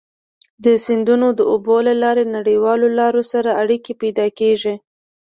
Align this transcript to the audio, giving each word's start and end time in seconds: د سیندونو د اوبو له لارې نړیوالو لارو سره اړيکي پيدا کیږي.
د 0.63 0.65
سیندونو 0.85 1.27
د 1.37 1.39
اوبو 1.51 1.75
له 1.87 1.93
لارې 2.03 2.25
نړیوالو 2.37 2.87
لارو 2.99 3.21
سره 3.31 3.49
اړيکي 3.61 3.93
پيدا 4.01 4.27
کیږي. 4.39 4.73